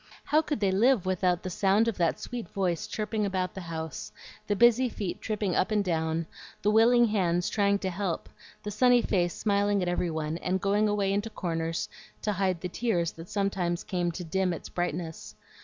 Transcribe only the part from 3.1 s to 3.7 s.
about the